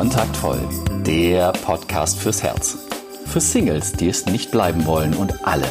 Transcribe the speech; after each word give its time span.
Kontaktvoll, 0.00 0.66
der 1.04 1.52
Podcast 1.52 2.18
fürs 2.20 2.42
Herz. 2.42 2.78
Für 3.26 3.38
Singles, 3.38 3.92
die 3.92 4.08
es 4.08 4.24
nicht 4.24 4.50
bleiben 4.50 4.86
wollen 4.86 5.14
und 5.14 5.46
alle, 5.46 5.66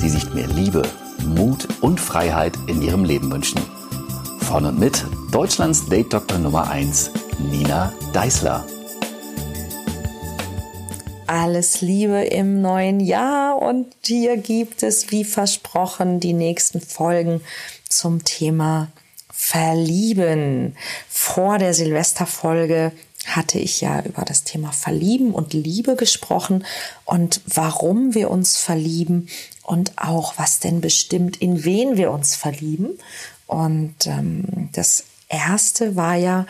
die 0.00 0.08
sich 0.08 0.32
mehr 0.32 0.46
Liebe, 0.46 0.88
Mut 1.22 1.68
und 1.82 2.00
Freiheit 2.00 2.54
in 2.66 2.80
ihrem 2.80 3.04
Leben 3.04 3.30
wünschen. 3.30 3.60
Von 4.40 4.64
und 4.64 4.78
mit 4.78 5.04
Deutschlands 5.32 5.86
Date-Doktor 5.86 6.38
Nummer 6.38 6.70
1, 6.70 7.10
Nina 7.50 7.92
Deißler. 8.14 8.64
Alles 11.26 11.82
Liebe 11.82 12.24
im 12.24 12.62
neuen 12.62 13.00
Jahr 13.00 13.60
und 13.60 13.88
hier 14.02 14.38
gibt 14.38 14.82
es, 14.82 15.10
wie 15.10 15.24
versprochen, 15.24 16.20
die 16.20 16.32
nächsten 16.32 16.80
Folgen 16.80 17.42
zum 17.90 18.24
Thema 18.24 18.88
Verlieben. 19.30 20.74
Vor 21.06 21.58
der 21.58 21.74
Silvesterfolge 21.74 22.92
hatte 23.26 23.58
ich 23.58 23.80
ja 23.80 24.02
über 24.02 24.22
das 24.22 24.44
Thema 24.44 24.72
Verlieben 24.72 25.32
und 25.32 25.52
Liebe 25.52 25.96
gesprochen 25.96 26.64
und 27.04 27.40
warum 27.46 28.14
wir 28.14 28.30
uns 28.30 28.56
verlieben 28.56 29.28
und 29.62 29.92
auch 29.96 30.34
was 30.36 30.60
denn 30.60 30.80
bestimmt, 30.80 31.38
in 31.38 31.64
wen 31.64 31.96
wir 31.96 32.10
uns 32.10 32.34
verlieben. 32.34 32.98
Und 33.46 34.06
ähm, 34.06 34.68
das 34.72 35.04
erste 35.28 35.96
war 35.96 36.16
ja, 36.16 36.46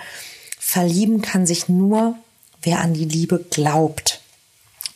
verlieben 0.59 1.23
kann 1.23 1.47
sich 1.47 1.69
nur, 1.69 2.17
wer 2.63 2.81
an 2.81 2.95
die 2.95 3.05
Liebe 3.05 3.39
glaubt. 3.51 4.21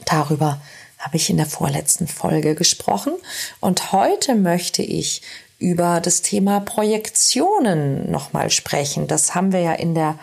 Darüber 0.04 0.60
habe 0.98 1.16
ich 1.16 1.30
in 1.30 1.36
der 1.36 1.46
vorletzten 1.46 2.08
Folge 2.08 2.54
gesprochen. 2.54 3.12
Und 3.60 3.92
heute 3.92 4.34
möchte 4.34 4.82
ich 4.82 5.22
über 5.58 6.00
das 6.00 6.22
Thema 6.22 6.60
Projektionen 6.60 8.10
nochmal 8.10 8.50
sprechen. 8.50 9.06
Das 9.06 9.34
haben 9.34 9.52
wir 9.52 9.60
ja 9.60 9.72
in 9.72 9.94
der 9.94 10.18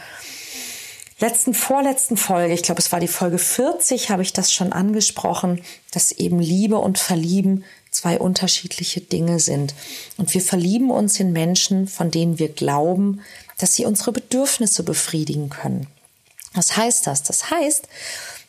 letzten, 1.19 1.53
vorletzten 1.53 2.17
Folge, 2.17 2.53
ich 2.53 2.63
glaube, 2.63 2.79
es 2.79 2.91
war 2.91 2.99
die 2.99 3.07
Folge 3.07 3.37
40, 3.37 4.09
habe 4.09 4.21
ich 4.21 4.33
das 4.33 4.51
schon 4.51 4.73
angesprochen, 4.73 5.61
dass 5.91 6.11
eben 6.11 6.39
Liebe 6.39 6.77
und 6.77 6.97
Verlieben 6.97 7.63
zwei 7.91 8.19
unterschiedliche 8.19 8.99
Dinge 9.01 9.39
sind. 9.39 9.73
Und 10.17 10.33
wir 10.33 10.41
verlieben 10.41 10.91
uns 10.91 11.19
in 11.19 11.31
Menschen, 11.31 11.87
von 11.87 12.11
denen 12.11 12.39
wir 12.39 12.49
glauben, 12.49 13.21
dass 13.57 13.75
sie 13.75 13.85
unsere 13.85 14.11
Bedürfnisse 14.11 14.83
befriedigen 14.83 15.49
können. 15.49 15.87
Was 16.53 16.75
heißt 16.75 17.07
das? 17.07 17.23
Das 17.23 17.49
heißt, 17.51 17.87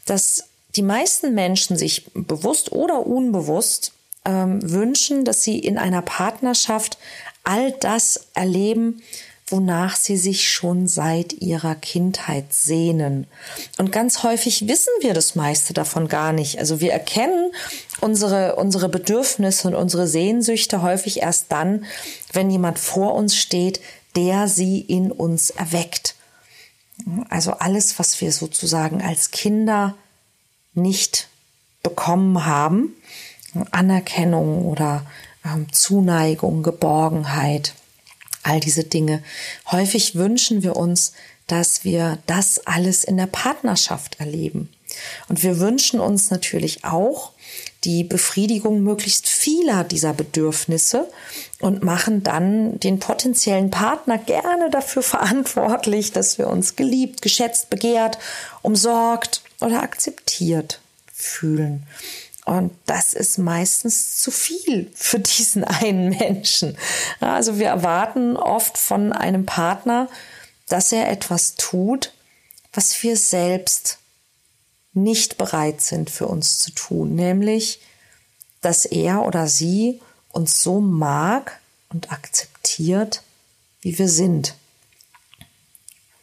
dass 0.05 0.45
die 0.75 0.83
meisten 0.83 1.35
Menschen 1.35 1.77
sich 1.77 2.07
bewusst 2.13 2.73
oder 2.73 3.07
unbewusst 3.07 3.93
ähm, 4.25 4.61
wünschen, 4.69 5.25
dass 5.25 5.43
sie 5.43 5.59
in 5.59 5.79
einer 5.79 6.03
Partnerschaft 6.03 6.99
all 7.45 7.73
das 7.73 8.27
erleben, 8.35 9.03
wonach 9.49 9.95
sie 9.95 10.17
sich 10.17 10.51
schon 10.51 10.89
seit 10.89 11.33
ihrer 11.33 11.77
Kindheit 11.77 12.53
sehnen. 12.53 13.27
Und 13.79 13.93
ganz 13.93 14.25
häufig 14.25 14.67
wissen 14.67 14.93
wir 15.01 15.15
das 15.15 15.37
meiste 15.37 15.73
davon 15.73 16.09
gar 16.09 16.33
nicht. 16.33 16.59
Also 16.59 16.81
wir 16.81 16.93
erkennen 16.93 17.53
unsere, 18.01 18.57
unsere 18.57 18.89
Bedürfnisse 18.89 19.69
und 19.69 19.75
unsere 19.75 20.09
Sehnsüchte 20.09 20.83
häufig 20.83 21.23
erst 21.23 21.53
dann, 21.53 21.85
wenn 22.33 22.51
jemand 22.51 22.79
vor 22.79 23.15
uns 23.15 23.37
steht, 23.37 23.81
der 24.17 24.49
sie 24.49 24.81
in 24.81 25.13
uns 25.13 25.51
erweckt. 25.51 26.17
Also 27.29 27.53
alles, 27.53 27.99
was 28.01 28.21
wir 28.21 28.33
sozusagen 28.33 29.01
als 29.01 29.31
Kinder 29.31 29.95
nicht 30.75 31.29
bekommen 31.85 32.47
haben, 32.47 32.95
Anerkennung 33.71 34.65
oder 34.67 35.07
ähm, 35.45 35.73
Zuneigung, 35.73 36.63
Geborgenheit, 36.63 37.75
all 38.47 38.61
diese 38.61 38.85
Dinge. 38.85 39.23
Häufig 39.71 40.15
wünschen 40.15 40.63
wir 40.63 40.77
uns, 40.77 41.13
dass 41.47 41.85
wir 41.85 42.19
das 42.27 42.67
alles 42.67 43.05
in 43.05 43.17
der 43.17 43.27
Partnerschaft 43.27 44.19
erleben. 44.21 44.69
Und 45.29 45.43
wir 45.43 45.59
wünschen 45.61 46.01
uns 46.01 46.31
natürlich 46.31 46.85
auch 46.85 47.33
die 47.85 48.05
Befriedigung 48.05 48.83
möglichst 48.83 49.29
vieler 49.29 49.85
dieser 49.85 50.13
Bedürfnisse 50.13 51.09
und 51.61 51.83
machen 51.83 52.23
dann 52.23 52.81
den 52.81 52.99
potenziellen 52.99 53.71
Partner 53.71 54.19
gerne 54.19 54.71
dafür 54.71 55.03
verantwortlich, 55.17 56.13
dass 56.13 56.39
wir 56.39 56.49
uns 56.49 56.77
geliebt, 56.77 57.23
geschätzt, 57.23 57.71
begehrt, 57.71 58.19
umsorgt 58.63 59.43
oder 59.61 59.83
akzeptiert 59.83 60.81
fühlen. 61.13 61.87
Und 62.47 62.73
das 62.87 63.13
ist 63.13 63.39
meistens 63.39 64.23
zu 64.23 64.31
viel 64.31 64.89
für 64.95 65.19
diesen 65.19 65.65
einen 65.65 66.11
Menschen. 66.11 66.79
Also 67.21 67.59
wir 67.59 67.67
erwarten 67.67 68.37
oft 68.37 68.79
von 68.79 69.13
einem 69.13 69.45
Partner, 69.45 70.09
dass 70.69 70.93
er 70.93 71.11
etwas 71.11 71.57
tut, 71.57 72.15
was 72.73 73.03
wir 73.03 73.17
selbst 73.17 73.99
nicht 74.93 75.39
bereit 75.39 75.81
sind 75.81 76.09
für 76.09 76.29
uns 76.29 76.61
zu 76.61 76.71
tun, 76.71 77.17
nämlich, 77.17 77.81
dass 78.61 78.85
er 78.85 79.27
oder 79.27 79.49
sie 79.49 80.01
uns 80.31 80.63
so 80.63 80.81
mag 80.81 81.59
und 81.89 82.13
akzeptiert, 82.13 83.23
wie 83.81 83.99
wir 83.99 84.09
sind. 84.09 84.55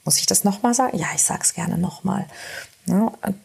Muss 0.05 0.19
ich 0.19 0.25
das 0.25 0.45
nochmal 0.45 0.73
sagen? 0.73 0.97
Ja, 0.97 1.07
ich 1.13 1.23
sage 1.23 1.41
es 1.43 1.53
gerne 1.53 1.77
nochmal. 1.77 2.27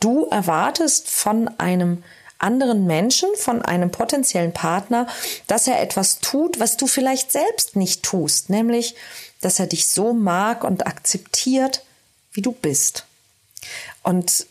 Du 0.01 0.27
erwartest 0.27 1.09
von 1.09 1.49
einem 1.59 2.05
anderen 2.39 2.87
Menschen, 2.87 3.29
von 3.37 3.63
einem 3.63 3.91
potenziellen 3.91 4.53
Partner, 4.53 5.07
dass 5.47 5.67
er 5.67 5.81
etwas 5.81 6.21
tut, 6.21 6.61
was 6.61 6.77
du 6.77 6.87
vielleicht 6.87 7.33
selbst 7.33 7.77
nicht 7.77 8.03
tust, 8.03 8.51
nämlich, 8.51 8.95
dass 9.41 9.59
er 9.59 9.67
dich 9.67 9.87
so 9.87 10.13
mag 10.13 10.65
und 10.65 10.87
akzeptiert, 10.87 11.85
wie 12.33 12.43
du 12.43 12.53
bist. 12.53 13.05
Und 14.03 14.47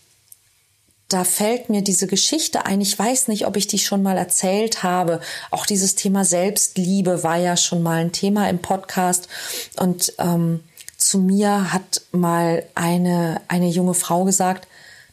da 1.09 1.23
fällt 1.23 1.69
mir 1.69 1.81
diese 1.81 2.05
Geschichte 2.07 2.65
ein. 2.65 2.81
Ich 2.81 2.97
weiß 2.97 3.29
nicht, 3.29 3.47
ob 3.47 3.55
ich 3.55 3.67
die 3.67 3.79
schon 3.79 4.03
mal 4.03 4.17
erzählt 4.17 4.83
habe. 4.83 5.21
Auch 5.51 5.65
dieses 5.65 5.95
Thema 5.95 6.25
Selbstliebe 6.25 7.23
war 7.23 7.37
ja 7.37 7.55
schon 7.55 7.81
mal 7.81 8.01
ein 8.01 8.11
Thema 8.11 8.49
im 8.49 8.59
Podcast. 8.59 9.29
Und 9.77 10.13
ähm, 10.19 10.63
zu 10.97 11.19
mir 11.19 11.71
hat 11.71 12.01
mal 12.11 12.65
eine, 12.75 13.41
eine 13.47 13.69
junge 13.69 13.93
Frau 13.93 14.25
gesagt, 14.25 14.67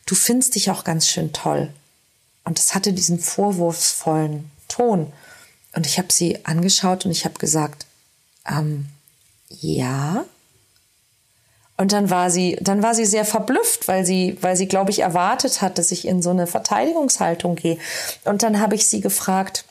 du 0.06 0.16
findest 0.16 0.56
dich 0.56 0.70
auch 0.70 0.82
ganz 0.82 1.06
schön 1.06 1.32
toll. 1.32 1.70
Und 2.44 2.58
es 2.58 2.74
hatte 2.74 2.92
diesen 2.92 3.18
vorwurfsvollen 3.18 4.50
Ton. 4.68 5.12
Und 5.74 5.86
ich 5.86 5.98
habe 5.98 6.12
sie 6.12 6.44
angeschaut 6.44 7.04
und 7.04 7.10
ich 7.10 7.24
habe 7.24 7.38
gesagt, 7.38 7.86
ähm, 8.48 8.86
ja. 9.48 10.24
Und 11.76 11.92
dann 11.92 12.10
war 12.10 12.30
sie, 12.30 12.56
dann 12.60 12.82
war 12.82 12.94
sie 12.94 13.06
sehr 13.06 13.24
verblüfft, 13.24 13.88
weil 13.88 14.04
sie, 14.04 14.38
weil 14.40 14.56
sie, 14.56 14.68
glaube 14.68 14.90
ich, 14.90 15.00
erwartet 15.00 15.60
hat, 15.60 15.78
dass 15.78 15.90
ich 15.90 16.06
in 16.06 16.22
so 16.22 16.30
eine 16.30 16.46
Verteidigungshaltung 16.46 17.56
gehe. 17.56 17.78
Und 18.24 18.42
dann 18.42 18.60
habe 18.60 18.76
ich 18.76 18.86
sie 18.86 19.00
gefragt, 19.00 19.64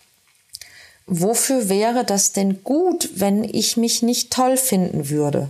wofür 1.06 1.70
wäre 1.70 2.04
das 2.04 2.34
denn 2.34 2.64
gut, 2.64 3.10
wenn 3.16 3.44
ich 3.44 3.78
mich 3.78 4.02
nicht 4.02 4.32
toll 4.32 4.58
finden 4.58 5.10
würde? 5.10 5.50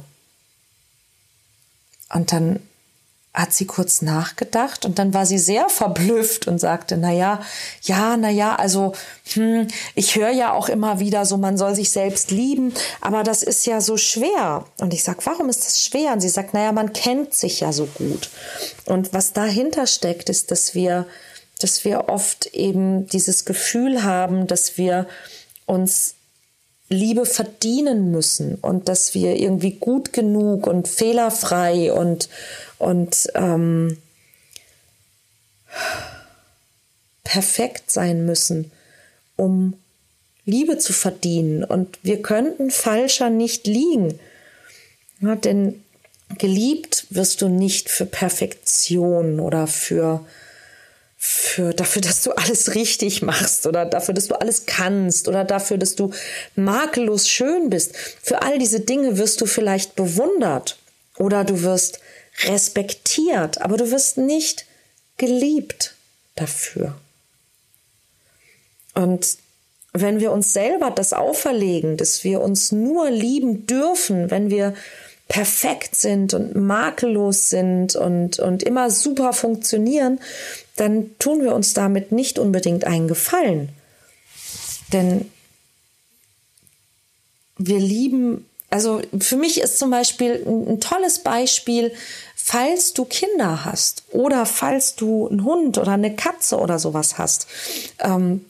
Und 2.14 2.32
dann 2.32 2.60
hat 3.34 3.52
sie 3.52 3.66
kurz 3.66 4.04
nachgedacht 4.04 4.86
und 4.86 5.00
dann 5.00 5.14
war 5.14 5.26
sie 5.26 5.40
sehr 5.40 5.68
verblüfft 5.68 6.48
und 6.48 6.60
sagte, 6.60 6.98
na 6.98 7.12
ja, 7.12 7.42
ja, 7.82 8.16
na 8.16 8.30
ja, 8.30 8.56
also 8.56 8.94
hm, 9.34 9.68
ich 9.96 10.16
höre 10.16 10.30
ja 10.30 10.54
auch 10.54 10.70
immer 10.70 11.00
wieder 11.00 11.26
so, 11.26 11.38
man 11.38 11.58
soll 11.58 11.74
sich 11.74 11.90
selbst 11.90 12.30
lieben, 12.30 12.74
aber 13.02 13.24
das 13.24 13.42
ist 13.42 13.66
ja 13.66 13.82
so 13.82 13.98
schwer. 13.98 14.66
Und 14.80 14.94
ich 14.94 15.04
sag, 15.04 15.26
warum 15.26 15.50
ist 15.50 15.66
das 15.66 15.82
schwer? 15.82 16.14
Und 16.14 16.22
sie 16.22 16.30
sagt, 16.30 16.54
na 16.54 16.64
ja, 16.64 16.72
man 16.72 16.94
kennt 16.94 17.34
sich 17.34 17.60
ja 17.62 17.74
so 17.74 17.88
gut. 17.88 18.30
Und 18.86 19.14
was 19.14 19.34
dahinter 19.34 19.88
steckt, 19.88 20.30
ist, 20.30 20.52
dass 20.52 20.76
wir, 20.76 21.08
dass 21.60 21.86
wir 21.86 22.10
oft 22.10 22.46
eben 22.54 23.08
dieses 23.08 23.46
Gefühl 23.46 24.04
haben, 24.04 24.46
dass 24.46 24.78
wir 24.78 25.08
uns 25.66 26.16
Liebe 26.90 27.26
verdienen 27.26 28.12
müssen 28.12 28.56
und 28.56 28.88
dass 28.88 29.14
wir 29.14 29.36
irgendwie 29.36 29.72
gut 29.72 30.14
genug 30.14 30.68
und 30.68 30.88
fehlerfrei 30.88 31.92
und, 31.92 32.30
und 32.78 33.30
ähm, 33.36 33.98
perfekt 37.24 37.90
sein 37.92 38.26
müssen, 38.26 38.72
um 39.36 39.74
Liebe 40.46 40.78
zu 40.78 40.94
verdienen. 40.94 41.64
Und 41.64 41.98
wir 42.04 42.22
könnten 42.22 42.70
falscher 42.70 43.30
nicht 43.30 43.66
liegen. 43.66 44.20
Ja, 45.20 45.36
denn 45.36 45.84
geliebt 46.38 47.08
wirst 47.10 47.42
du 47.42 47.48
nicht 47.48 47.90
für 47.90 48.06
Perfektion 48.06 49.40
oder 49.40 49.68
für 49.68 50.26
für 51.26 51.74
dafür, 51.74 52.02
dass 52.02 52.22
du 52.22 52.34
alles 52.34 52.76
richtig 52.76 53.22
machst 53.22 53.66
oder 53.66 53.86
dafür, 53.86 54.14
dass 54.14 54.28
du 54.28 54.36
alles 54.36 54.66
kannst 54.66 55.30
oder 55.30 55.46
dafür, 55.46 55.78
dass 55.78 55.96
du 55.96 56.12
makellos 56.58 57.30
schön 57.30 57.70
bist. 57.70 57.96
Für 58.22 58.42
all 58.42 58.60
diese 58.60 58.82
Dinge 58.82 59.18
wirst 59.18 59.40
du 59.40 59.46
vielleicht 59.46 59.96
bewundert 59.96 60.78
oder 61.18 61.46
du 61.46 61.62
wirst 61.62 62.02
respektiert, 62.44 63.62
aber 63.62 63.78
du 63.78 63.90
wirst 63.90 64.18
nicht 64.18 64.66
geliebt 65.16 65.96
dafür. 66.36 66.94
Und 68.94 69.38
wenn 69.94 70.20
wir 70.20 70.34
uns 70.34 70.52
selber 70.52 70.92
das 70.92 71.14
auferlegen, 71.14 71.96
dass 71.96 72.26
wir 72.26 72.42
uns 72.42 72.74
nur 72.74 73.10
lieben 73.10 73.66
dürfen, 73.66 74.30
wenn 74.30 74.50
wir 74.50 74.74
perfekt 75.30 75.96
sind 75.96 76.34
und 76.34 76.54
makellos 76.54 77.50
sind 77.50 77.96
und, 77.96 78.40
und 78.40 78.62
immer 78.62 78.90
super 78.92 79.32
funktionieren, 79.32 80.20
dann 80.76 81.18
tun 81.20 81.42
wir 81.42 81.54
uns 81.54 81.74
damit 81.74 82.12
nicht 82.12 82.40
unbedingt 82.40 82.86
einen 82.86 83.08
Gefallen. 83.08 83.70
Denn 84.92 85.30
wir 87.58 87.80
lieben, 87.80 88.46
also 88.70 89.02
für 89.20 89.38
mich 89.38 89.62
ist 89.62 89.78
zum 89.78 89.90
Beispiel 89.92 90.44
ein, 90.46 90.80
tolles 90.80 91.20
Beispiel, 91.20 91.94
falls 92.36 92.94
du 92.94 93.06
Kinder 93.06 93.66
hast 93.66 94.04
oder 94.12 94.46
falls 94.46 94.96
du 94.96 95.28
einen 95.28 95.44
Hund 95.44 95.78
oder 95.78 95.92
eine 95.92 96.16
Katze 96.16 96.58
oder 96.58 96.80
sowas 96.80 97.18
hast. 97.18 97.48
Ähm, 98.00 98.46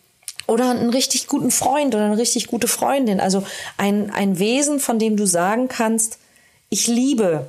oder 0.45 0.71
einen 0.71 0.89
richtig 0.89 1.27
guten 1.27 1.51
Freund 1.51 1.95
oder 1.95 2.05
eine 2.05 2.17
richtig 2.17 2.47
gute 2.47 2.67
Freundin. 2.67 3.21
Also 3.21 3.45
ein, 3.77 4.09
ein 4.11 4.39
Wesen, 4.39 4.79
von 4.79 4.99
dem 4.99 5.15
du 5.15 5.25
sagen 5.25 5.69
kannst, 5.69 6.17
ich 6.69 6.87
liebe 6.87 7.47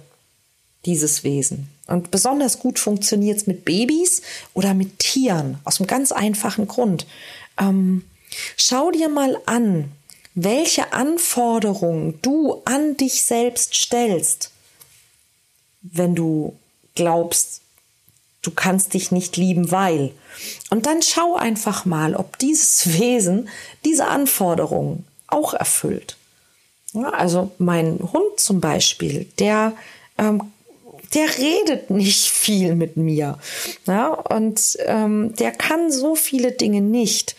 dieses 0.84 1.24
Wesen. 1.24 1.73
Und 1.86 2.10
besonders 2.10 2.58
gut 2.58 2.78
funktioniert 2.78 3.38
es 3.38 3.46
mit 3.46 3.64
Babys 3.64 4.22
oder 4.54 4.74
mit 4.74 4.98
Tieren, 4.98 5.58
aus 5.64 5.80
einem 5.80 5.86
ganz 5.86 6.12
einfachen 6.12 6.66
Grund. 6.66 7.06
Ähm, 7.58 8.04
schau 8.56 8.90
dir 8.90 9.08
mal 9.08 9.38
an, 9.46 9.92
welche 10.34 10.92
Anforderungen 10.92 12.18
du 12.22 12.62
an 12.64 12.96
dich 12.96 13.24
selbst 13.24 13.74
stellst, 13.74 14.50
wenn 15.82 16.14
du 16.14 16.56
glaubst, 16.94 17.60
du 18.42 18.50
kannst 18.50 18.94
dich 18.94 19.10
nicht 19.12 19.36
lieben, 19.36 19.70
weil. 19.70 20.12
Und 20.70 20.86
dann 20.86 21.02
schau 21.02 21.36
einfach 21.36 21.84
mal, 21.84 22.14
ob 22.16 22.38
dieses 22.38 22.92
Wesen 22.98 23.48
diese 23.84 24.06
Anforderungen 24.06 25.06
auch 25.26 25.54
erfüllt. 25.54 26.16
Ja, 26.92 27.10
also 27.10 27.50
mein 27.58 27.98
Hund 28.00 28.38
zum 28.38 28.60
Beispiel, 28.60 29.26
der, 29.38 29.72
ähm, 30.16 30.52
der 31.12 31.38
redet 31.38 31.90
nicht 31.90 32.28
viel 32.30 32.74
mit 32.74 32.96
mir. 32.96 33.38
Ja, 33.86 34.08
und 34.08 34.78
ähm, 34.86 35.34
der 35.36 35.52
kann 35.52 35.90
so 35.90 36.14
viele 36.14 36.52
Dinge 36.52 36.80
nicht. 36.80 37.36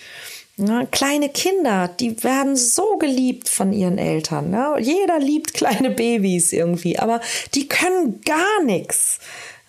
Ja, 0.57 0.85
kleine 0.85 1.27
Kinder, 1.29 1.89
die 1.89 2.23
werden 2.23 2.55
so 2.55 2.97
geliebt 2.97 3.49
von 3.49 3.73
ihren 3.73 3.97
Eltern. 3.97 4.53
Ja, 4.53 4.77
jeder 4.77 5.19
liebt 5.19 5.53
kleine 5.53 5.89
Babys 5.91 6.53
irgendwie, 6.53 6.97
aber 6.97 7.19
die 7.53 7.67
können 7.67 8.21
gar 8.21 8.63
nichts. 8.63 9.19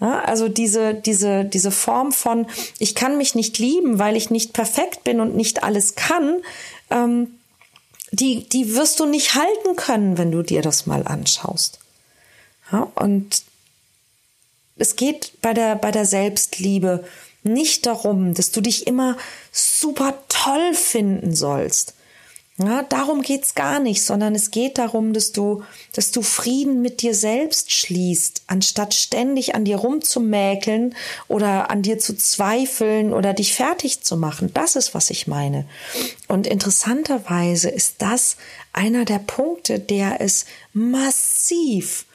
Ja, 0.00 0.20
also 0.20 0.48
diese, 0.48 0.94
diese, 0.94 1.44
diese 1.44 1.70
Form 1.70 2.12
von, 2.12 2.46
ich 2.78 2.94
kann 2.94 3.18
mich 3.18 3.34
nicht 3.34 3.58
lieben, 3.58 3.98
weil 3.98 4.16
ich 4.16 4.30
nicht 4.30 4.52
perfekt 4.52 5.04
bin 5.04 5.20
und 5.20 5.34
nicht 5.34 5.64
alles 5.64 5.94
kann, 5.96 6.42
ähm, 6.90 7.28
die, 8.12 8.48
die 8.48 8.76
wirst 8.76 9.00
du 9.00 9.06
nicht 9.06 9.34
halten 9.34 9.74
können, 9.74 10.18
wenn 10.18 10.30
du 10.30 10.42
dir 10.42 10.62
das 10.62 10.86
mal 10.86 11.06
anschaust. 11.06 11.80
Ja, 12.70 12.90
und 12.94 13.42
es 14.76 14.96
geht 14.96 15.40
bei 15.42 15.54
der, 15.54 15.76
bei 15.76 15.90
der 15.90 16.04
Selbstliebe 16.04 17.04
nicht 17.42 17.86
darum, 17.86 18.34
dass 18.34 18.50
du 18.50 18.60
dich 18.60 18.86
immer 18.86 19.16
super 19.52 20.14
toll 20.28 20.74
finden 20.74 21.34
sollst, 21.34 21.94
ja, 22.58 22.82
darum 22.84 23.20
geht's 23.20 23.54
gar 23.54 23.80
nicht, 23.80 24.02
sondern 24.02 24.34
es 24.34 24.50
geht 24.50 24.78
darum, 24.78 25.12
dass 25.12 25.30
du, 25.32 25.62
dass 25.92 26.10
du 26.10 26.22
Frieden 26.22 26.80
mit 26.80 27.02
dir 27.02 27.14
selbst 27.14 27.70
schließt, 27.70 28.44
anstatt 28.46 28.94
ständig 28.94 29.54
an 29.54 29.66
dir 29.66 29.76
rumzumäkeln 29.76 30.94
oder 31.28 31.70
an 31.70 31.82
dir 31.82 31.98
zu 31.98 32.16
zweifeln 32.16 33.12
oder 33.12 33.34
dich 33.34 33.54
fertig 33.54 34.00
zu 34.00 34.16
machen. 34.16 34.52
Das 34.54 34.74
ist, 34.74 34.94
was 34.94 35.10
ich 35.10 35.26
meine. 35.26 35.66
Und 36.28 36.46
interessanterweise 36.46 37.68
ist 37.68 37.96
das 37.98 38.38
einer 38.72 39.04
der 39.04 39.18
Punkte, 39.18 39.78
der 39.78 40.22
es 40.22 40.46
massiv 40.72 42.06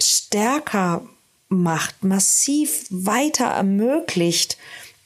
stärker 0.00 1.06
macht, 1.48 2.04
massiv 2.04 2.86
weiter 2.90 3.46
ermöglicht, 3.46 4.58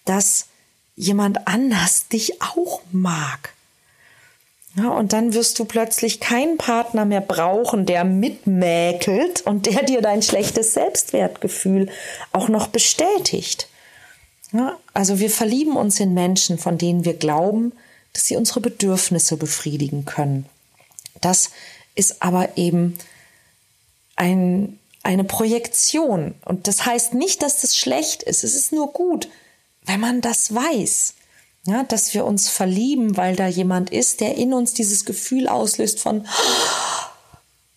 dass 0.05 0.47
jemand 0.97 1.47
anders 1.47 2.09
dich 2.09 2.43
auch 2.43 2.83
mag. 2.91 3.55
Ja, 4.75 4.89
und 4.89 5.12
dann 5.12 5.35
wirst 5.35 5.59
du 5.59 5.67
plötzlich 5.67 6.19
keinen 6.19 6.56
Partner 6.56 7.05
mehr 7.05 7.21
brauchen, 7.21 7.85
der 7.85 8.05
mitmäkelt 8.05 9.43
und 9.43 9.67
der 9.67 9.83
dir 9.83 10.00
dein 10.00 10.23
schlechtes 10.23 10.73
Selbstwertgefühl 10.73 11.91
auch 12.33 12.49
noch 12.49 12.69
bestätigt. 12.69 13.69
Ja, 14.53 14.79
also 14.94 15.19
wir 15.19 15.31
verlieben 15.31 15.77
uns 15.77 16.00
in 16.00 16.15
Menschen, 16.15 16.59
von 16.59 16.79
denen 16.79 17.05
wir 17.05 17.15
glauben, 17.15 17.73
dass 18.12 18.25
sie 18.25 18.37
unsere 18.37 18.61
Bedürfnisse 18.61 19.37
befriedigen 19.37 20.05
können. 20.05 20.47
Das 21.21 21.50
ist 21.94 22.23
aber 22.23 22.56
eben 22.56 22.99
ein, 24.17 24.79
eine 25.02 25.25
Projektion. 25.25 26.34
Und 26.44 26.69
das 26.69 26.87
heißt 26.87 27.14
nicht, 27.14 27.43
dass 27.43 27.60
das 27.60 27.76
schlecht 27.76 28.22
ist. 28.22 28.44
Es 28.44 28.54
ist 28.54 28.72
nur 28.72 28.93
gut, 28.93 29.28
wenn 29.84 30.00
man 30.00 30.20
das 30.20 30.54
weiß, 30.54 31.14
ja, 31.64 31.84
dass 31.84 32.14
wir 32.14 32.25
uns 32.25 32.49
verlieben, 32.49 33.16
weil 33.16 33.37
da 33.37 33.46
jemand 33.46 33.90
ist, 33.90 34.20
der 34.20 34.37
in 34.37 34.52
uns 34.52 34.75
dieses 34.75 35.04
Gefühl 35.04 35.49
auslöst 35.49 36.00
von, 36.00 36.26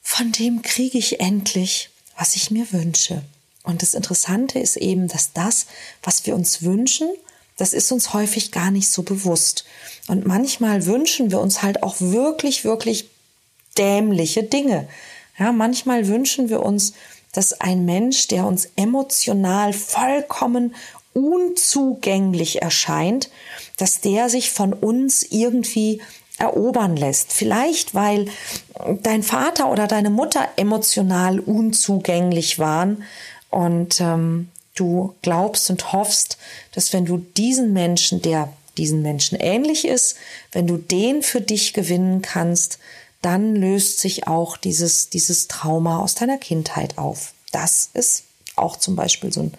von 0.01 0.31
dem 0.31 0.61
kriege 0.61 0.97
ich 0.97 1.19
endlich, 1.19 1.89
was 2.17 2.35
ich 2.35 2.51
mir 2.51 2.71
wünsche. 2.71 3.21
Und 3.63 3.81
das 3.81 3.93
Interessante 3.93 4.59
ist 4.59 4.77
eben, 4.77 5.07
dass 5.07 5.33
das, 5.33 5.65
was 6.03 6.25
wir 6.25 6.35
uns 6.35 6.61
wünschen, 6.61 7.09
das 7.57 7.73
ist 7.73 7.91
uns 7.91 8.13
häufig 8.13 8.51
gar 8.51 8.71
nicht 8.71 8.89
so 8.89 9.03
bewusst. 9.03 9.65
Und 10.07 10.25
manchmal 10.25 10.85
wünschen 10.85 11.31
wir 11.31 11.39
uns 11.39 11.63
halt 11.63 11.83
auch 11.83 11.95
wirklich, 11.99 12.63
wirklich 12.63 13.09
dämliche 13.77 14.43
Dinge. 14.43 14.87
Ja, 15.37 15.51
manchmal 15.51 16.07
wünschen 16.07 16.49
wir 16.49 16.63
uns, 16.63 16.93
dass 17.37 17.59
ein 17.61 17.85
Mensch, 17.85 18.27
der 18.27 18.45
uns 18.45 18.69
emotional 18.75 19.73
vollkommen 19.73 20.75
unzugänglich 21.13 22.61
erscheint, 22.61 23.29
dass 23.77 24.01
der 24.01 24.29
sich 24.29 24.51
von 24.51 24.73
uns 24.73 25.23
irgendwie 25.23 26.01
erobern 26.37 26.97
lässt. 26.97 27.31
Vielleicht, 27.31 27.95
weil 27.95 28.27
dein 29.01 29.23
Vater 29.23 29.71
oder 29.71 29.87
deine 29.87 30.09
Mutter 30.09 30.47
emotional 30.57 31.39
unzugänglich 31.39 32.59
waren 32.59 33.03
und 33.49 34.01
ähm, 34.01 34.49
du 34.75 35.15
glaubst 35.21 35.69
und 35.69 35.93
hoffst, 35.93 36.37
dass 36.73 36.91
wenn 36.91 37.05
du 37.05 37.17
diesen 37.17 37.71
Menschen, 37.71 38.21
der 38.21 38.51
diesen 38.77 39.01
Menschen 39.01 39.37
ähnlich 39.39 39.87
ist, 39.87 40.17
wenn 40.51 40.67
du 40.67 40.75
den 40.75 41.23
für 41.23 41.39
dich 41.39 41.73
gewinnen 41.73 42.21
kannst, 42.21 42.79
dann 43.21 43.55
löst 43.55 43.99
sich 43.99 44.27
auch 44.27 44.57
dieses, 44.57 45.09
dieses 45.09 45.47
Trauma 45.47 45.99
aus 45.99 46.15
deiner 46.15 46.37
Kindheit 46.37 46.97
auf. 46.97 47.34
Das 47.51 47.89
ist 47.93 48.23
auch 48.55 48.77
zum 48.77 48.95
Beispiel 48.95 49.31
so 49.31 49.41
ein 49.41 49.53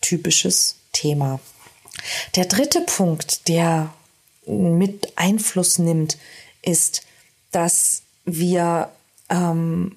typisches 0.00 0.76
Thema. 0.92 1.40
Der 2.36 2.46
dritte 2.46 2.80
Punkt, 2.82 3.48
der 3.48 3.92
mit 4.46 5.12
Einfluss 5.16 5.78
nimmt, 5.78 6.18
ist, 6.62 7.02
dass 7.52 8.02
wir 8.24 8.90
ähm, 9.28 9.96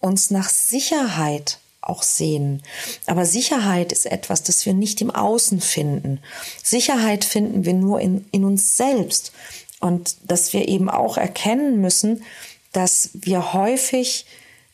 uns 0.00 0.30
nach 0.30 0.48
Sicherheit 0.48 1.58
auch 1.80 2.02
sehen. 2.02 2.62
Aber 3.06 3.24
Sicherheit 3.24 3.92
ist 3.92 4.06
etwas, 4.06 4.42
das 4.42 4.66
wir 4.66 4.74
nicht 4.74 5.00
im 5.00 5.10
Außen 5.10 5.60
finden. 5.60 6.20
Sicherheit 6.62 7.24
finden 7.24 7.64
wir 7.64 7.74
nur 7.74 8.00
in, 8.00 8.26
in 8.30 8.44
uns 8.44 8.76
selbst. 8.76 9.32
Und 9.80 10.16
dass 10.26 10.52
wir 10.52 10.68
eben 10.68 10.90
auch 10.90 11.16
erkennen 11.16 11.80
müssen, 11.80 12.24
dass 12.72 13.10
wir 13.14 13.52
häufig 13.52 14.26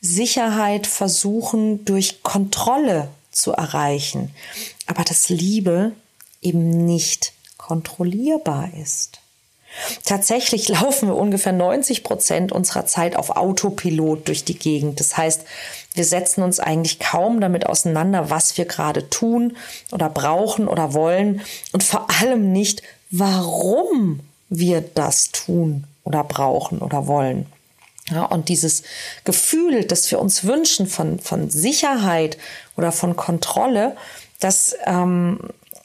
Sicherheit 0.05 0.87
versuchen 0.87 1.87
durch 1.87 2.23
Kontrolle 2.23 3.09
zu 3.31 3.53
erreichen, 3.53 4.35
aber 4.87 5.03
dass 5.03 5.31
Liebe 5.31 5.93
eben 6.43 6.85
nicht 6.85 7.33
kontrollierbar 7.57 8.69
ist. 8.83 9.21
Tatsächlich 10.05 10.69
laufen 10.81 11.09
wir 11.09 11.17
ungefähr 11.17 11.55
90 11.55 12.05
Prozent 12.05 12.53
unserer 12.53 12.85
Zeit 12.85 13.17
auf 13.17 13.31
Autopilot 13.31 14.29
durch 14.29 14.45
die 14.45 14.59
Gegend. 14.59 15.01
Das 15.01 15.17
heißt, 15.17 15.45
wir 15.95 16.05
setzen 16.05 16.43
uns 16.43 16.61
eigentlich 16.61 16.99
kaum 16.99 17.41
damit 17.41 17.65
auseinander, 17.65 18.29
was 18.29 18.59
wir 18.59 18.67
gerade 18.67 19.09
tun 19.09 19.57
oder 19.91 20.11
brauchen 20.11 20.69
oder 20.69 20.93
wollen 20.93 21.41
und 21.73 21.83
vor 21.83 22.09
allem 22.21 22.53
nicht, 22.53 22.83
warum 23.11 24.21
wir 24.51 24.83
das 24.83 25.31
tun 25.31 25.85
oder 26.05 26.25
brauchen 26.25 26.81
oder 26.81 27.07
wollen. 27.07 27.47
Ja, 28.11 28.25
und 28.25 28.49
dieses 28.51 28.83
Gefühl, 29.25 29.85
das 29.85 30.11
wir 30.11 30.21
uns 30.21 30.45
wünschen 30.45 30.87
von, 30.87 31.19
von 31.19 31.49
Sicherheit 31.49 32.37
oder 32.77 32.93
von 32.93 33.17
Kontrolle, 33.17 33.97
das 34.41 34.77
ähm, 34.87 35.39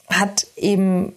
hat 0.08 0.46
eben 0.56 1.14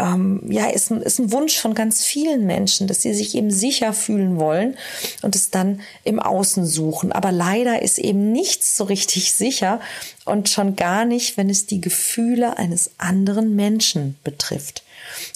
ähm, 0.00 0.40
ja, 0.48 0.68
ist, 0.68 0.90
ist 0.90 1.18
ein 1.18 1.32
Wunsch 1.32 1.58
von 1.58 1.74
ganz 1.74 2.04
vielen 2.04 2.46
Menschen, 2.46 2.86
dass 2.86 3.02
sie 3.02 3.14
sich 3.14 3.34
eben 3.34 3.50
sicher 3.50 3.92
fühlen 3.92 4.38
wollen 4.38 4.76
und 5.22 5.36
es 5.36 5.50
dann 5.50 5.80
im 6.04 6.18
Außen 6.18 6.64
suchen. 6.66 7.12
Aber 7.12 7.32
leider 7.32 7.82
ist 7.82 7.98
eben 7.98 8.32
nichts 8.32 8.76
so 8.76 8.84
richtig 8.84 9.34
sicher 9.34 9.80
und 10.24 10.48
schon 10.48 10.76
gar 10.76 11.04
nicht, 11.04 11.36
wenn 11.36 11.50
es 11.50 11.66
die 11.66 11.80
Gefühle 11.80 12.56
eines 12.56 12.92
anderen 12.98 13.54
Menschen 13.54 14.16
betrifft. 14.24 14.82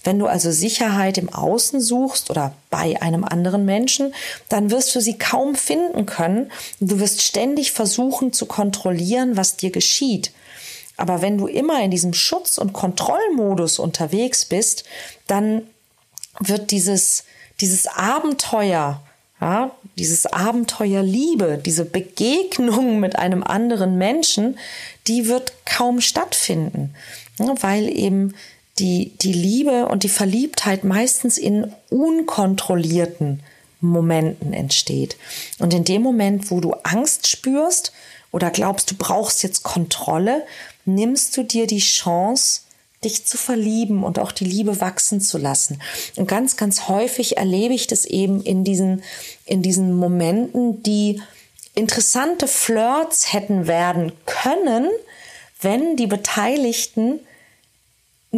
Wenn 0.02 0.18
du 0.18 0.26
also 0.26 0.50
Sicherheit 0.50 1.18
im 1.18 1.33
Außen 1.33 1.80
suchst 1.80 2.30
oder 2.30 2.54
bei 2.71 3.00
einem 3.00 3.25
anderen 3.25 3.64
Menschen, 3.64 4.14
dann 4.49 4.71
wirst 4.71 4.94
du 4.94 5.00
sie 5.00 5.18
kaum 5.18 5.54
finden 5.54 6.06
können. 6.06 6.50
Du 6.80 7.00
wirst 7.00 7.23
ständig 7.23 7.73
versuchen 7.73 8.33
zu 8.33 8.47
kontrollieren, 8.47 9.37
was 9.37 9.56
dir 9.56 9.71
geschieht. 9.71 10.33
Aber 10.97 11.23
wenn 11.23 11.38
du 11.38 11.47
immer 11.47 11.83
in 11.83 11.90
diesem 11.90 12.14
Schutz- 12.14 12.59
und 12.59 12.73
Kontrollmodus 12.73 13.78
unterwegs 13.78 14.44
bist, 14.44 14.85
dann 15.26 15.62
wird 16.40 16.71
dieses, 16.71 17.25
dieses 17.61 17.87
Abenteuer, 17.87 19.02
ja, 19.40 19.71
dieses 19.97 20.26
Abenteuer 20.26 21.02
Liebe, 21.02 21.61
diese 21.64 21.85
Begegnung 21.85 23.00
mit 23.00 23.16
einem 23.16 23.42
anderen 23.42 23.99
Menschen, 23.99 24.59
die 25.06 25.28
wird 25.28 25.52
kaum 25.66 26.00
stattfinden, 26.00 26.94
ja, 27.38 27.54
weil 27.61 27.88
eben 27.88 28.35
die, 28.78 29.12
die 29.21 29.33
Liebe 29.33 29.87
und 29.87 30.02
die 30.02 30.09
Verliebtheit 30.09 30.85
meistens 30.85 31.38
in 31.38 31.73
unkontrollierten 31.90 33.40
Momenten 33.81 34.52
entsteht. 34.52 35.16
Und 35.59 35.75
in 35.75 35.85
dem 35.85 36.02
Moment, 36.02 36.50
wo 36.50 36.61
du 36.61 36.73
Angst 36.83 37.28
spürst 37.28 37.93
oder 38.33 38.50
glaubst, 38.50 38.90
du 38.90 38.97
brauchst 38.97 39.43
jetzt 39.43 39.62
Kontrolle, 39.62 40.45
nimmst 40.85 41.37
du 41.37 41.45
dir 41.45 41.66
die 41.66 41.78
Chance, 41.78 42.62
dich 43.04 43.26
zu 43.26 43.37
verlieben 43.37 44.02
und 44.02 44.19
auch 44.19 44.33
die 44.33 44.47
Liebe 44.47 44.81
wachsen 44.81 45.21
zu 45.21 45.37
lassen. 45.38 45.81
Und 46.16 46.26
ganz, 46.26 46.57
ganz 46.57 46.88
häufig 46.88 47.37
erlebe 47.37 47.75
ich 47.75 47.87
das 47.87 48.07
eben 48.07 48.43
in 48.43 48.64
diesen, 48.64 49.02
in 49.45 49.62
diesen 49.62 49.93
Momenten, 49.93 50.83
die 50.83 51.21
interessante 51.75 52.49
Flirts 52.49 53.33
hätten 53.33 53.66
werden 53.66 54.12
können, 54.25 54.88
wenn 55.61 55.97
die 55.97 56.07
Beteiligten 56.07 57.21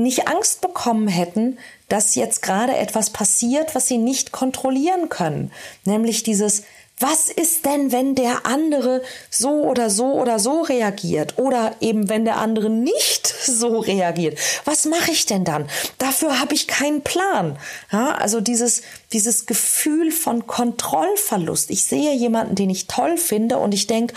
nicht 0.02 0.28
Angst 0.28 0.60
bekommen 0.60 1.08
hätten, 1.08 1.58
dass 1.88 2.14
jetzt 2.14 2.42
gerade 2.42 2.76
etwas 2.76 3.10
passiert, 3.10 3.74
was 3.74 3.88
sie 3.88 3.98
nicht 3.98 4.32
kontrollieren 4.32 5.08
können. 5.08 5.52
Nämlich 5.84 6.22
dieses, 6.22 6.64
was 6.98 7.28
ist 7.28 7.66
denn, 7.66 7.92
wenn 7.92 8.14
der 8.14 8.46
andere 8.46 9.02
so 9.28 9.64
oder 9.64 9.90
so 9.90 10.14
oder 10.14 10.38
so 10.38 10.62
reagiert? 10.62 11.38
Oder 11.38 11.76
eben, 11.80 12.08
wenn 12.08 12.24
der 12.24 12.38
andere 12.38 12.70
nicht 12.70 13.26
so 13.26 13.80
reagiert? 13.80 14.38
Was 14.64 14.86
mache 14.86 15.10
ich 15.10 15.26
denn 15.26 15.44
dann? 15.44 15.68
Dafür 15.98 16.40
habe 16.40 16.54
ich 16.54 16.66
keinen 16.66 17.02
Plan. 17.02 17.58
Ja, 17.92 18.12
also 18.12 18.40
dieses, 18.40 18.80
dieses 19.12 19.44
Gefühl 19.44 20.10
von 20.10 20.46
Kontrollverlust. 20.46 21.70
Ich 21.70 21.84
sehe 21.84 22.14
jemanden, 22.14 22.54
den 22.54 22.70
ich 22.70 22.86
toll 22.86 23.18
finde 23.18 23.58
und 23.58 23.74
ich 23.74 23.86
denke, 23.86 24.14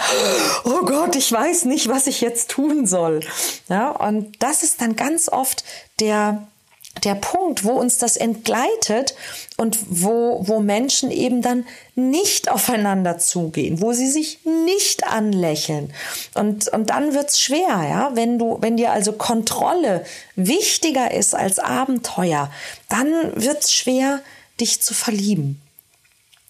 oh 0.63 0.85
Gott, 0.85 1.17
ich 1.17 1.29
weiß 1.29 1.65
nicht, 1.65 1.89
was 1.89 2.07
ich 2.07 2.21
jetzt 2.21 2.49
tun 2.49 2.87
soll. 2.87 3.19
Ja, 3.67 3.89
und 3.89 4.41
das 4.41 4.63
ist 4.63 4.79
dann 4.79 4.95
ganz 4.95 5.27
oft 5.27 5.65
der, 5.99 6.47
der 7.03 7.15
Punkt, 7.15 7.63
wo 7.63 7.71
uns 7.71 7.97
das 7.97 8.17
entgleitet 8.17 9.15
und 9.57 9.77
wo, 9.87 10.41
wo 10.47 10.59
Menschen 10.59 11.11
eben 11.11 11.41
dann 11.41 11.65
nicht 11.95 12.49
aufeinander 12.49 13.17
zugehen, 13.17 13.81
wo 13.81 13.93
sie 13.93 14.09
sich 14.09 14.39
nicht 14.65 15.05
anlächeln. 15.05 15.93
Und, 16.35 16.67
und 16.69 16.89
dann 16.89 17.13
wird's 17.13 17.39
schwer, 17.39 17.83
ja. 17.89 18.11
Wenn 18.13 18.39
du, 18.39 18.57
wenn 18.61 18.77
dir 18.77 18.91
also 18.91 19.13
Kontrolle 19.13 20.05
wichtiger 20.35 21.11
ist 21.11 21.35
als 21.35 21.59
Abenteuer, 21.59 22.51
dann 22.87 23.11
wird's 23.35 23.73
schwer, 23.73 24.21
dich 24.59 24.81
zu 24.81 24.93
verlieben. 24.93 25.61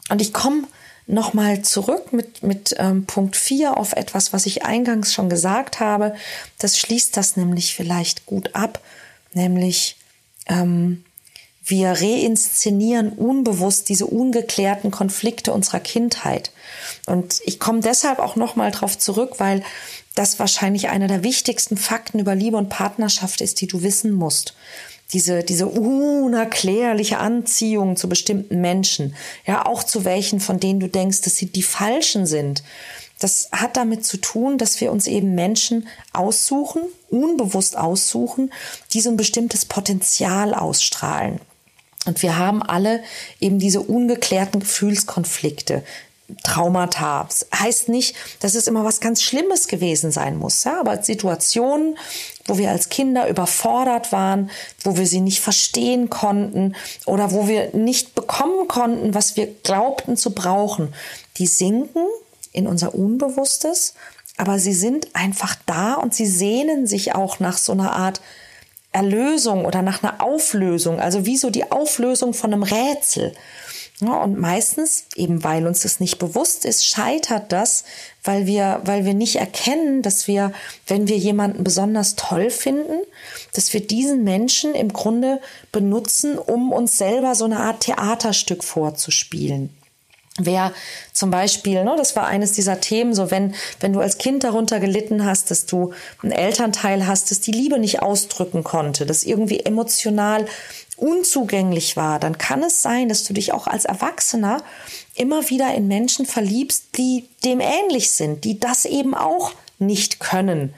Und 0.09 0.21
ich 0.21 0.33
komme 0.33 0.63
nochmal 1.09 1.63
zurück 1.63 2.13
mit, 2.13 2.43
mit 2.43 2.75
ähm, 2.77 3.05
Punkt 3.05 3.35
4 3.35 3.77
auf 3.77 3.93
etwas, 3.93 4.31
was 4.31 4.45
ich 4.45 4.63
eingangs 4.63 5.13
schon 5.13 5.29
gesagt 5.29 5.79
habe. 5.79 6.15
Das 6.59 6.77
schließt 6.77 7.17
das 7.17 7.35
nämlich 7.35 7.75
vielleicht 7.75 8.25
gut 8.25 8.55
ab, 8.55 8.79
nämlich 9.33 9.97
ähm, 10.49 11.03
wir 11.69 11.91
reinszenieren 11.91 13.09
unbewusst 13.09 13.89
diese 13.89 14.07
ungeklärten 14.07 14.91
Konflikte 14.91 15.53
unserer 15.53 15.79
Kindheit. 15.79 16.51
Und 17.05 17.41
ich 17.45 17.59
komme 17.59 17.81
deshalb 17.81 18.19
auch 18.19 18.35
nochmal 18.35 18.71
drauf 18.71 18.97
zurück, 18.97 19.35
weil 19.37 19.63
das 20.15 20.39
wahrscheinlich 20.39 20.89
einer 20.89 21.07
der 21.07 21.23
wichtigsten 21.23 21.77
Fakten 21.77 22.19
über 22.19 22.35
Liebe 22.35 22.57
und 22.57 22.69
Partnerschaft 22.69 23.41
ist, 23.41 23.61
die 23.61 23.67
du 23.67 23.83
wissen 23.83 24.11
musst. 24.11 24.55
Diese, 25.13 25.43
diese 25.43 25.67
unerklärliche 25.67 27.17
Anziehung 27.17 27.95
zu 27.95 28.09
bestimmten 28.09 28.61
Menschen, 28.61 29.15
ja, 29.45 29.65
auch 29.65 29.83
zu 29.83 30.05
welchen, 30.05 30.39
von 30.39 30.59
denen 30.59 30.79
du 30.79 30.87
denkst, 30.87 31.21
dass 31.21 31.35
sie 31.35 31.47
die 31.47 31.63
falschen 31.63 32.25
sind. 32.25 32.63
Das 33.19 33.49
hat 33.51 33.75
damit 33.75 34.05
zu 34.05 34.17
tun, 34.17 34.57
dass 34.57 34.79
wir 34.79 34.91
uns 34.91 35.05
eben 35.05 35.35
Menschen 35.35 35.87
aussuchen, 36.13 36.81
unbewusst 37.09 37.77
aussuchen, 37.77 38.51
die 38.93 39.01
so 39.01 39.09
ein 39.09 39.17
bestimmtes 39.17 39.65
Potenzial 39.65 40.53
ausstrahlen. 40.53 41.39
Und 42.05 42.21
wir 42.23 42.37
haben 42.37 42.63
alle 42.63 43.03
eben 43.41 43.59
diese 43.59 43.81
ungeklärten 43.81 44.61
Gefühlskonflikte, 44.61 45.83
Traumata. 46.43 47.23
Das 47.23 47.47
heißt 47.53 47.89
nicht, 47.89 48.15
dass 48.39 48.55
es 48.55 48.67
immer 48.67 48.85
was 48.85 48.99
ganz 48.99 49.21
Schlimmes 49.21 49.67
gewesen 49.67 50.11
sein 50.11 50.37
muss, 50.37 50.63
ja, 50.63 50.79
aber 50.79 51.01
Situationen, 51.01 51.97
wo 52.45 52.57
wir 52.57 52.69
als 52.69 52.89
Kinder 52.89 53.27
überfordert 53.27 54.11
waren, 54.11 54.49
wo 54.83 54.95
wir 54.95 55.07
sie 55.07 55.21
nicht 55.21 55.39
verstehen 55.39 56.09
konnten 56.09 56.75
oder 57.05 57.31
wo 57.31 57.47
wir 57.47 57.71
nicht 57.73 58.15
bekommen 58.15 58.67
konnten, 58.67 59.13
was 59.13 59.37
wir 59.37 59.47
glaubten 59.47 60.17
zu 60.17 60.31
brauchen, 60.31 60.93
die 61.37 61.47
sinken 61.47 62.05
in 62.51 62.67
unser 62.67 62.95
Unbewusstes, 62.95 63.93
aber 64.37 64.59
sie 64.59 64.73
sind 64.73 65.15
einfach 65.15 65.55
da 65.65 65.95
und 65.95 66.13
sie 66.13 66.25
sehnen 66.25 66.87
sich 66.87 67.13
auch 67.13 67.39
nach 67.39 67.57
so 67.57 67.73
einer 67.73 67.91
Art 67.91 68.21
Erlösung 68.91 69.65
oder 69.65 69.81
nach 69.81 70.01
einer 70.01 70.23
Auflösung, 70.23 70.99
also 70.99 71.25
wie 71.25 71.37
so 71.37 71.49
die 71.49 71.71
Auflösung 71.71 72.33
von 72.33 72.53
einem 72.53 72.63
Rätsel. 72.63 73.33
Ja, 74.01 74.23
und 74.23 74.39
meistens, 74.39 75.05
eben 75.15 75.43
weil 75.43 75.67
uns 75.67 75.81
das 75.81 75.99
nicht 75.99 76.19
bewusst 76.19 76.63
ist, 76.63 76.85
scheitert 76.85 77.51
das, 77.51 77.83
weil 78.23 78.47
wir, 78.47 78.79
weil 78.85 79.03
wir 79.03 79.13
nicht 79.13 79.35
erkennen, 79.35 80.01
dass 80.01 80.25
wir, 80.25 80.53
wenn 80.87 81.09
wir 81.09 81.17
jemanden 81.17 81.65
besonders 81.65 82.15
toll 82.15 82.49
finden, 82.49 83.01
dass 83.53 83.73
wir 83.73 83.85
diesen 83.85 84.23
Menschen 84.23 84.73
im 84.73 84.93
Grunde 84.93 85.41
benutzen, 85.73 86.37
um 86.37 86.71
uns 86.71 86.97
selber 86.97 87.35
so 87.35 87.43
eine 87.43 87.59
Art 87.59 87.81
Theaterstück 87.81 88.63
vorzuspielen. 88.63 89.69
Wer 90.39 90.73
zum 91.13 91.31
Beispiel, 91.31 91.83
ne, 91.83 91.95
das 91.97 92.15
war 92.15 92.25
eines 92.25 92.53
dieser 92.53 92.79
Themen, 92.79 93.13
so 93.13 93.29
wenn, 93.29 93.55
wenn 93.79 93.93
du 93.93 93.99
als 93.99 94.17
Kind 94.17 94.43
darunter 94.43 94.79
gelitten 94.79 95.25
hast, 95.25 95.51
dass 95.51 95.65
du 95.65 95.93
einen 96.23 96.31
Elternteil 96.31 97.05
hast, 97.05 97.29
das 97.29 97.41
die 97.41 97.51
Liebe 97.51 97.77
nicht 97.77 98.01
ausdrücken 98.01 98.63
konnte, 98.63 99.05
das 99.05 99.23
irgendwie 99.23 99.59
emotional 99.59 100.47
unzugänglich 100.95 101.97
war, 101.97 102.19
dann 102.19 102.37
kann 102.37 102.63
es 102.63 102.81
sein, 102.81 103.09
dass 103.09 103.23
du 103.23 103.33
dich 103.33 103.53
auch 103.53 103.67
als 103.67 103.85
Erwachsener 103.85 104.63
immer 105.15 105.49
wieder 105.49 105.73
in 105.73 105.87
Menschen 105.87 106.25
verliebst, 106.25 106.97
die 106.97 107.27
dem 107.43 107.59
ähnlich 107.59 108.11
sind, 108.11 108.43
die 108.43 108.59
das 108.59 108.85
eben 108.85 109.13
auch 109.15 109.51
nicht 109.77 110.19
können. 110.19 110.73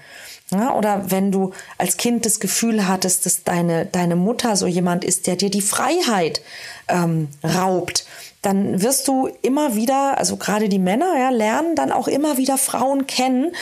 Ja, 0.51 0.75
oder 0.75 1.09
wenn 1.09 1.31
du 1.31 1.53
als 1.77 1.95
Kind 1.95 2.25
das 2.25 2.41
Gefühl 2.41 2.87
hattest, 2.87 3.25
dass 3.25 3.43
deine, 3.43 3.85
deine 3.85 4.17
Mutter 4.17 4.57
so 4.57 4.67
jemand 4.67 5.05
ist, 5.05 5.27
der 5.27 5.37
dir 5.37 5.49
die 5.49 5.61
Freiheit 5.61 6.41
ähm, 6.89 7.29
raubt, 7.41 8.05
dann 8.41 8.81
wirst 8.81 9.07
du 9.07 9.29
immer 9.43 9.75
wieder, 9.75 10.17
also 10.17 10.35
gerade 10.35 10.67
die 10.67 10.79
Männer, 10.79 11.17
ja, 11.17 11.29
lernen 11.29 11.75
dann 11.75 11.91
auch 11.91 12.07
immer 12.07 12.37
wieder 12.37 12.57
Frauen 12.57 13.05
kennen, 13.05 13.53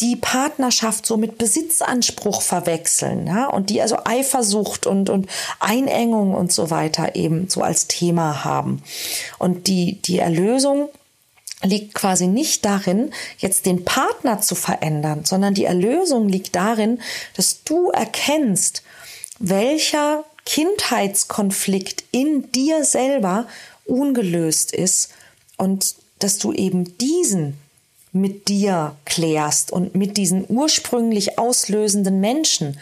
die 0.00 0.14
Partnerschaft 0.14 1.06
so 1.06 1.16
mit 1.16 1.38
Besitzanspruch 1.38 2.40
verwechseln, 2.42 3.26
ja, 3.26 3.46
und 3.46 3.68
die 3.68 3.82
also 3.82 3.98
Eifersucht 4.04 4.86
und, 4.86 5.10
und 5.10 5.28
Einengung 5.58 6.34
und 6.34 6.52
so 6.52 6.70
weiter 6.70 7.16
eben 7.16 7.48
so 7.48 7.62
als 7.62 7.88
Thema 7.88 8.44
haben. 8.44 8.82
Und 9.38 9.66
die, 9.66 10.00
die 10.02 10.18
Erlösung 10.18 10.88
liegt 11.64 11.94
quasi 11.94 12.28
nicht 12.28 12.64
darin, 12.64 13.12
jetzt 13.38 13.66
den 13.66 13.84
Partner 13.84 14.40
zu 14.40 14.54
verändern, 14.54 15.24
sondern 15.24 15.54
die 15.54 15.64
Erlösung 15.64 16.28
liegt 16.28 16.54
darin, 16.54 17.00
dass 17.36 17.64
du 17.64 17.90
erkennst, 17.90 18.84
welcher 19.40 20.22
Kindheitskonflikt 20.44 22.04
in 22.10 22.50
dir 22.52 22.84
selber 22.84 23.46
ungelöst 23.88 24.72
ist 24.72 25.10
und 25.56 25.96
dass 26.18 26.38
du 26.38 26.52
eben 26.52 26.96
diesen 26.98 27.58
mit 28.12 28.48
dir 28.48 28.96
klärst 29.04 29.70
und 29.70 29.94
mit 29.94 30.16
diesen 30.16 30.44
ursprünglich 30.48 31.38
auslösenden 31.38 32.20
Menschen 32.20 32.78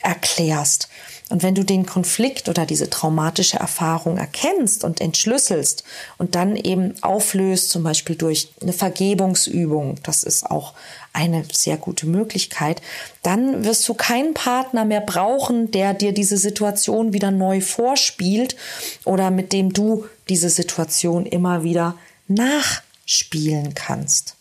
erklärst. 0.00 0.88
Und 1.30 1.44
wenn 1.44 1.54
du 1.54 1.64
den 1.64 1.86
Konflikt 1.86 2.48
oder 2.48 2.66
diese 2.66 2.90
traumatische 2.90 3.56
Erfahrung 3.56 4.18
erkennst 4.18 4.82
und 4.82 5.00
entschlüsselst 5.00 5.84
und 6.18 6.34
dann 6.34 6.56
eben 6.56 7.00
auflöst, 7.02 7.70
zum 7.70 7.84
Beispiel 7.84 8.16
durch 8.16 8.48
eine 8.60 8.72
Vergebungsübung, 8.72 10.00
das 10.02 10.24
ist 10.24 10.50
auch 10.50 10.74
eine 11.12 11.44
sehr 11.52 11.76
gute 11.76 12.06
Möglichkeit, 12.06 12.82
dann 13.22 13.64
wirst 13.64 13.88
du 13.88 13.94
keinen 13.94 14.34
Partner 14.34 14.84
mehr 14.84 15.00
brauchen, 15.00 15.70
der 15.70 15.94
dir 15.94 16.12
diese 16.12 16.36
Situation 16.36 17.12
wieder 17.12 17.30
neu 17.30 17.60
vorspielt 17.60 18.56
oder 19.04 19.30
mit 19.30 19.52
dem 19.52 19.72
du 19.72 20.06
diese 20.28 20.50
Situation 20.50 21.26
immer 21.26 21.62
wieder 21.62 21.96
nachspielen 22.26 23.74
kannst. 23.74 24.34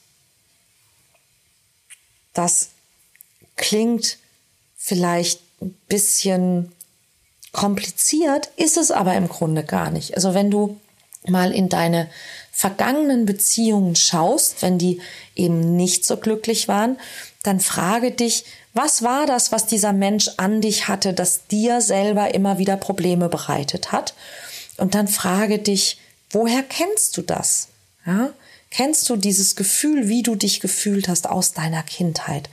Das 2.33 2.69
klingt 3.57 4.17
vielleicht 4.75 5.41
ein 5.61 5.75
bisschen 5.87 6.71
kompliziert, 7.51 8.49
ist 8.55 8.77
es 8.77 8.91
aber 8.91 9.15
im 9.15 9.27
Grunde 9.27 9.63
gar 9.63 9.91
nicht. 9.91 10.15
Also 10.15 10.33
wenn 10.33 10.51
du 10.51 10.79
mal 11.27 11.51
in 11.51 11.69
deine 11.69 12.07
vergangenen 12.51 13.25
Beziehungen 13.25 13.95
schaust, 13.95 14.61
wenn 14.61 14.77
die 14.77 15.01
eben 15.35 15.75
nicht 15.75 16.05
so 16.05 16.17
glücklich 16.17 16.67
waren, 16.67 16.97
dann 17.43 17.59
frage 17.59 18.11
dich, 18.11 18.45
was 18.73 19.01
war 19.01 19.25
das, 19.25 19.51
was 19.51 19.65
dieser 19.65 19.93
Mensch 19.93 20.29
an 20.37 20.61
dich 20.61 20.87
hatte, 20.87 21.13
das 21.13 21.47
dir 21.47 21.81
selber 21.81 22.33
immer 22.33 22.57
wieder 22.57 22.77
Probleme 22.77 23.29
bereitet 23.29 23.91
hat? 23.91 24.13
Und 24.77 24.93
dann 24.93 25.07
frage 25.07 25.59
dich, 25.59 25.97
woher 26.29 26.63
kennst 26.63 27.17
du 27.17 27.21
das? 27.21 27.69
Ja? 28.05 28.29
Kennst 28.71 29.09
du 29.09 29.15
dieses 29.15 29.55
Gefühl, 29.55 30.07
wie 30.07 30.21
du 30.21 30.35
dich 30.35 30.59
gefühlt 30.59 31.07
hast 31.07 31.27
aus 31.27 31.53
deiner 31.53 31.81
Kindheit? 31.81 32.49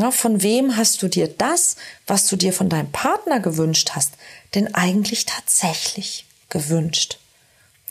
Ja, 0.00 0.10
von 0.10 0.42
wem 0.42 0.78
hast 0.78 1.02
du 1.02 1.08
dir 1.08 1.28
das, 1.28 1.76
was 2.06 2.26
du 2.26 2.36
dir 2.36 2.54
von 2.54 2.70
deinem 2.70 2.90
Partner 2.90 3.38
gewünscht 3.38 3.90
hast, 3.94 4.14
denn 4.54 4.74
eigentlich 4.74 5.26
tatsächlich 5.26 6.24
gewünscht? 6.48 7.18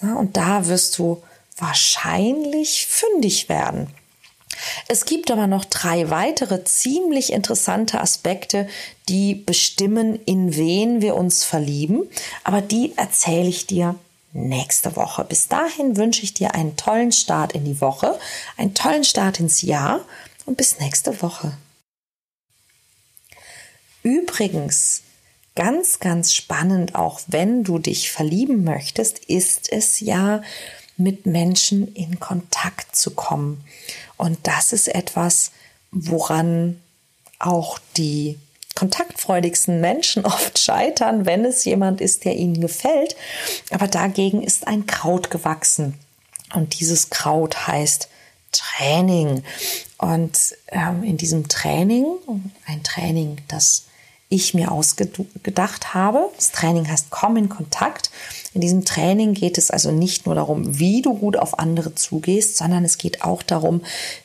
Ja, 0.02 0.16
und 0.16 0.36
da 0.36 0.66
wirst 0.66 0.98
du 0.98 1.22
wahrscheinlich 1.58 2.88
fündig 2.88 3.48
werden. 3.48 3.94
Es 4.88 5.06
gibt 5.06 5.30
aber 5.30 5.46
noch 5.46 5.66
drei 5.66 6.10
weitere 6.10 6.64
ziemlich 6.64 7.32
interessante 7.32 8.02
Aspekte, 8.02 8.68
die 9.08 9.36
bestimmen, 9.36 10.20
in 10.26 10.56
wen 10.56 11.04
wir 11.04 11.16
uns 11.16 11.44
verlieben, 11.44 12.10
aber 12.44 12.62
die 12.62 12.94
erzähle 12.98 13.50
ich 13.50 13.68
dir 13.68 13.94
nächste 14.34 14.96
Woche. 14.96 15.26
Bis 15.26 15.48
dahin 15.48 15.96
wünsche 15.96 16.24
ich 16.24 16.34
dir 16.34 16.56
einen 16.56 16.76
tollen 16.76 17.12
Start 17.12 17.54
in 17.54 17.66
die 17.66 17.82
Woche, 17.82 18.18
einen 18.58 18.74
tollen 18.74 19.04
Start 19.04 19.40
ins 19.40 19.62
Jahr 19.62 20.02
und 20.48 20.58
bis 20.58 20.80
nächste 20.80 21.22
Woche. 21.22 21.54
Übrigens, 24.04 25.04
ganz, 25.56 26.00
ganz 26.00 26.34
spannend, 26.34 26.96
auch 26.96 27.20
wenn 27.28 27.64
du 27.64 27.80
dich 27.80 28.12
verlieben 28.12 28.64
möchtest, 28.64 29.20
ist 29.20 29.72
es 29.72 30.00
ja, 30.00 30.42
mit 31.00 31.26
Menschen 31.26 31.94
in 31.96 32.20
Kontakt 32.20 32.96
zu 32.96 33.12
kommen. 33.12 33.64
Und 34.18 34.38
das 34.44 34.74
ist 34.74 34.90
etwas, 34.90 35.52
woran 35.92 36.80
auch 37.40 37.80
die 37.98 38.38
kontaktfreudigsten 38.76 39.82
Menschen 39.82 40.26
oft 40.26 40.60
scheitern, 40.60 41.26
wenn 41.26 41.46
es 41.46 41.66
jemand 41.66 42.02
ist, 42.02 42.26
der 42.26 42.36
ihnen 42.36 42.62
gefällt. 42.62 43.16
Aber 43.72 43.88
dagegen 43.88 44.44
ist 44.44 44.68
ein 44.68 44.86
Kraut 44.86 45.30
gewachsen. 45.30 45.96
Und 46.54 46.80
dieses 46.80 47.10
Kraut 47.10 47.68
heißt 47.68 48.10
Training. 48.52 49.44
Und 49.98 50.56
ähm, 50.70 51.04
in 51.04 51.18
diesem 51.18 51.48
Training, 51.48 52.06
ein 52.66 52.84
Training, 52.84 53.38
das 53.48 53.86
ich 54.30 54.54
mir 54.54 54.72
ausgedacht 54.72 55.94
habe. 55.96 56.30
Das 56.36 56.52
Training 56.52 56.88
heißt 56.88 57.08
Komm 57.10 57.36
in 57.36 57.50
Kontakt. 57.50 58.12
In 58.54 58.62
diesem 58.62 58.86
Training 58.86 59.34
geht 59.34 59.58
es 59.58 59.72
also 59.72 59.92
nicht 59.92 60.26
nur 60.26 60.36
darum, 60.36 60.80
wie 60.80 61.02
du 61.02 61.16
gut 61.16 61.36
auf 61.36 61.58
andere 61.58 61.96
zugehst, 61.96 62.58
sondern 62.58 62.86
es 62.86 63.00
geht 63.00 63.24
auch 63.24 63.42
darum, 63.42 63.82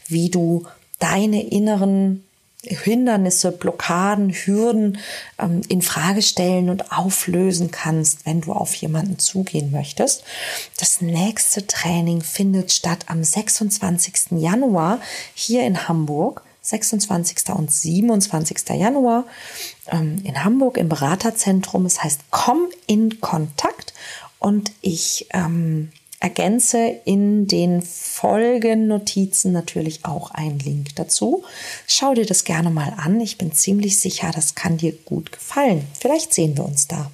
wie 0.07 0.29
du 0.29 0.65
deine 0.99 1.43
inneren 1.49 2.23
Hindernisse, 2.67 3.53
Blockaden, 3.53 4.31
Hürden 4.31 4.99
ähm, 5.39 5.61
in 5.69 5.83
Frage 5.83 6.23
stellen 6.23 6.71
und 6.71 6.93
auflösen 6.93 7.71
kannst, 7.71 8.25
wenn 8.27 8.41
du 8.41 8.53
auf 8.53 8.75
jemanden 8.75 9.19
zugehen 9.19 9.71
möchtest. 9.71 10.25
Das 10.79 11.01
nächste 11.01 11.67
Training 11.67 12.23
findet 12.23 12.73
statt 12.73 13.07
am 13.09 13.23
26. 13.23 14.39
Januar 14.39 15.01
hier 15.35 15.67
in 15.67 15.89
Hamburg. 15.89 16.43
26. 16.65 17.51
und 17.55 17.71
27. 17.71 18.71
Januar 18.71 19.27
in 19.93 20.45
Hamburg 20.45 20.79
im 20.79 20.89
Beraterzentrum. 20.89 21.87
Es 21.87 22.03
heißt 22.03 22.21
Komm 22.31 22.69
in 22.87 23.21
Kontakt 23.21 23.93
und 24.39 24.73
ich 24.81 25.27
ähm, 25.33 25.91
ergänze 26.21 26.79
in 27.05 27.47
den 27.47 27.83
Folgennotizen 27.83 29.53
natürlich 29.53 30.07
auch 30.07 30.31
einen 30.31 30.59
Link 30.59 30.97
dazu. 30.97 31.45
Schau 31.87 32.15
dir 32.15 32.25
das 32.25 32.45
gerne 32.45 32.71
mal 32.71 32.95
an. 32.97 33.21
Ich 33.21 33.37
bin 33.37 33.53
ziemlich 33.53 34.01
sicher, 34.01 34.31
das 34.35 34.55
kann 34.55 34.79
dir 34.79 34.93
gut 34.93 35.33
gefallen. 35.33 35.87
Vielleicht 36.01 36.33
sehen 36.33 36.57
wir 36.57 36.65
uns 36.65 36.89
da. 36.89 37.11